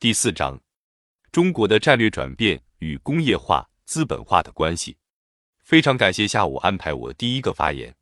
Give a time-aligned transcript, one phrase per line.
[0.00, 0.56] 第四章：
[1.32, 4.96] 中国的战略转变与工业化、资本化的关系。
[5.64, 7.92] 非常感谢下午安排我第一个发言。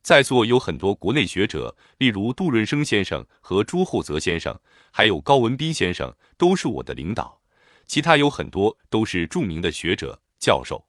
[0.00, 4.58] 在座有很多国内学者，例如杜润生先生和朱厚泽先生，
[4.90, 7.38] 还有高文斌先生，都是我的领导。
[7.84, 10.82] 其他有很多都是著名的学者、教授。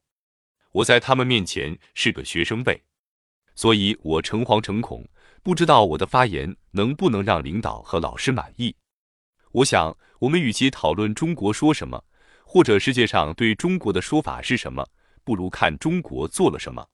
[0.71, 2.82] 我在他们面前是个学生辈，
[3.54, 5.05] 所以我诚惶诚恐，
[5.43, 8.73] 不知道我的发言能不能让领导和老师满意。
[9.52, 12.04] 我想，我们与其讨论中国说什么，
[12.43, 14.87] 或者世界上对中国的说法是什么。
[15.24, 16.87] 不如看中国做了什么。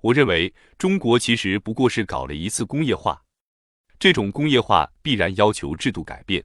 [0.00, 3.20] 我认为中国其实不过是搞了一次工业化，
[3.98, 6.44] 这种工业化必然要求制度改变，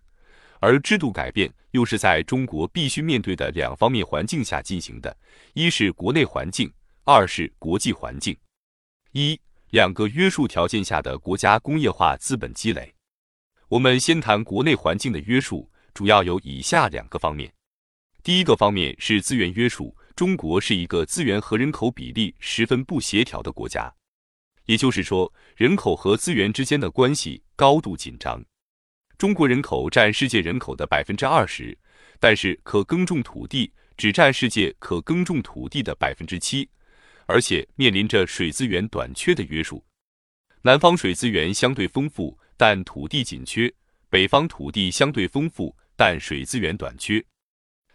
[0.60, 5.16] 而制度改变又是在中国必须面对的两方面环境下进行的：
[5.54, 6.74] 一是国内环境，
[7.04, 8.36] 二是国际环境。
[9.12, 12.92] 一两个约束条件下的国家工业化资本积累。
[13.68, 17.52] 我们先谈国内环境的约束，主要有以下两个方面。
[18.24, 19.96] 第一个方面是资源约束。
[20.14, 23.92] 中国是一个资源和人口比例十分不协调的国家，
[24.66, 28.44] 也就是说，人口和资源之间的关系高度紧张。
[29.18, 31.76] 中国人口占世界人口的百分之二十，
[32.20, 36.70] 但是可耕种土地只占世界可耕种土地的百分之七，
[37.26, 39.84] 而且面临着水资源短缺的约束。
[40.62, 43.74] 南方水资源相对丰富，但土地紧缺；
[44.10, 47.24] 北方土地相对丰富，但水资源短缺。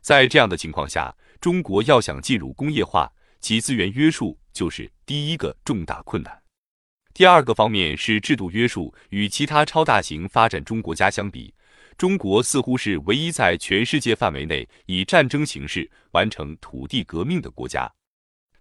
[0.01, 6.41] 在这样的情况下，中国要想进入工业化，其资源约束就是第一个重大困难。
[7.13, 8.95] 第二个方面是制度约束。
[9.09, 11.53] 与其他超大型发展中国家相比，
[11.99, 17.93] 中国似乎是唯一在全世界范围内以战争形式完成土地革命的国家。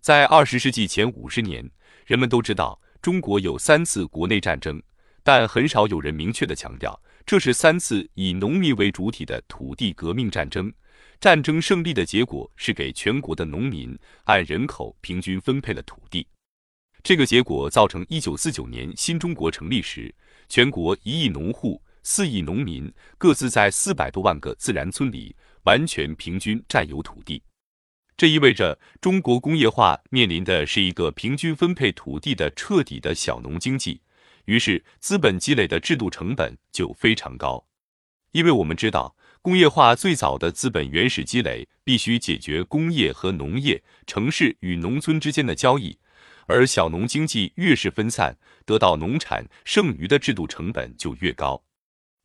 [0.02, 1.70] 在二十世纪前五十年，
[2.08, 4.82] 人们都知道中国有三次国内战争，
[5.22, 10.72] 但很少有人明确的强调这是三次以农民为主体的土地革命战争。
[11.20, 16.28] 战争胜利的结果是给全国的农民按人口平均分配了土地，
[17.02, 20.13] 这个结果造成一九四九年新中国成立时，
[20.50, 27.42] 全国一亿农户、四亿农民各自在四百多万个自然村里完全平均占有土地。
[28.18, 34.00] 这意味着中国工业化面临的是一个平均分配土地的彻底的小农经济，
[34.45, 37.66] 于是资本积累的制度成本就非常高，
[38.31, 39.16] 因为我们知道。
[39.41, 45.95] 工业化最早的资本原始积累必须解决工业和农业、城市与农村之间的交易，
[46.47, 48.35] 而小农经济越是分散，
[48.66, 51.63] 得到农产剩余的制度成本就越高。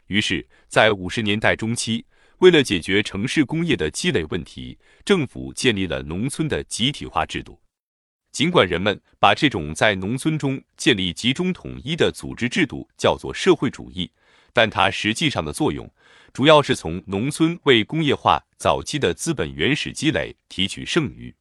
[0.06, 2.06] 于是，在五十年代中期，
[2.38, 7.60] 为了解决城市工业的积累问题，政府建立了农村的集体化制度。
[8.33, 14.11] 尽管人们把这种在农村中建立集中统一的组织制度叫做社会主义，
[14.53, 15.91] 但它实际上的作用。
[16.33, 21.35] 主要是从农村为工业化早期的资本原始积累提取剩余。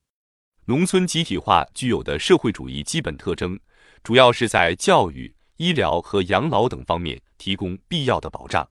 [0.65, 3.59] 农村集体化具有的社会主义基本特征，
[4.03, 8.67] 主要是在教育、医疗和养老等方面提供必要的保障。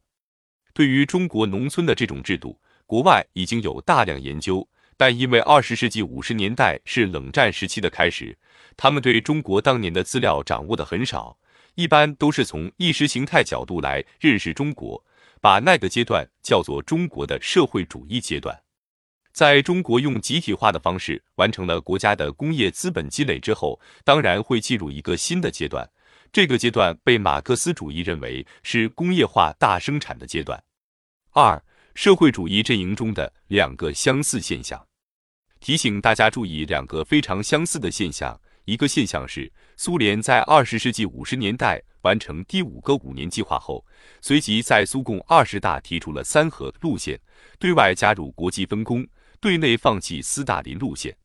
[0.75, 8.36] 对于中国农村的这种制度，国外已经有大量研究，但因为二十世纪五十年代是冷战时期的开始，
[8.76, 11.38] 他们对中国当年的资料掌握的很少，
[11.76, 15.03] 一般都是从意识形态角度来认识中国。
[15.41, 18.60] 把那个阶段叫做中国的社会主义阶段，
[19.32, 25.88] 在中国用集体化的方式完成了国家的工业资本积累之后，当然会进入一个新的阶段。
[26.32, 30.60] 这个阶段被马克思主义认为是工业化大生产的阶段。
[31.31, 31.62] 二、
[31.98, 34.81] 社会主义阵营中的两个相似现象，
[35.59, 38.41] 提醒大家注意两个非常相似的现象。
[38.66, 43.84] 一个现象是，苏联在二十世纪五十年代完成第五个五年计划后，
[44.20, 47.19] 随即在苏共二十大提出了三合路线，
[47.58, 49.04] 对外加入国际分工，
[49.41, 51.16] 对内放弃斯大林路线。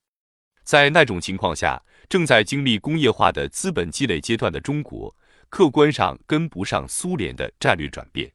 [0.63, 1.79] 在那种情况下，
[2.09, 5.15] 正在经历工业化的资本积累阶段的中国，
[5.49, 8.33] 客观上跟不上苏联的战略转变。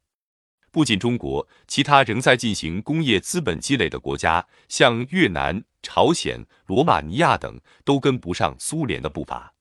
[0.71, 5.63] 不仅中国，其他仍在进行工业资本积累的国家，像越南。
[5.81, 9.53] 朝鲜、罗马尼亚等都跟不上苏联的步伐。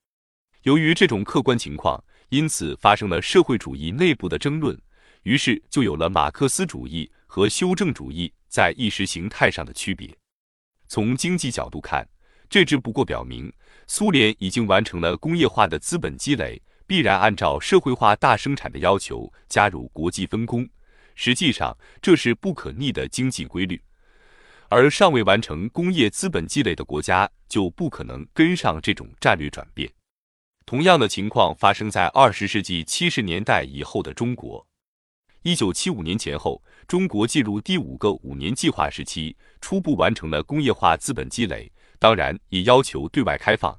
[0.62, 4.76] 由于这种客观情况，因此发生了社会主义内部的争论，
[5.22, 10.12] 于是就有了马克思主义和修正主义在意识形态上的区别。
[10.88, 12.04] 从经济角度看，
[12.50, 13.52] 这只不过表明
[13.86, 20.68] 苏联已经完成了工业化的资本积累，必然按照社会化大生产的要求加入国际分工。
[21.20, 23.82] 实际上，这是不可逆的经济规律。
[24.68, 29.92] 而尚未完成工业资本积累的国家就不可能跟上这种战略转变。
[30.64, 34.64] 同样的情况发生在二十世纪七十年代以后的中国。
[35.42, 43.76] 一九七五年前后，中国进入第五个五年计划时期，初步完成了工业化资本积累，当然也要求对外开放。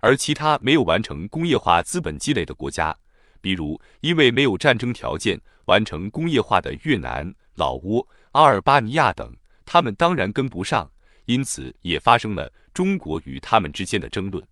[0.00, 2.94] 而其他没有完成工业化资本积累的国家，
[3.42, 9.30] 比如因为没有战争条件完成工业化的越南、老挝、阿尔巴尼亚等，
[9.66, 10.90] 他们当然跟不上，
[11.26, 14.42] 因此也发生了中国与他们之间的争论。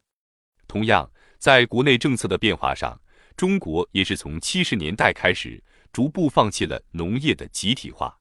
[0.69, 3.01] 同样，在国内政策的变化上，
[3.37, 8.20] 中国也是从七十年代开始逐步放弃了农业的集体化。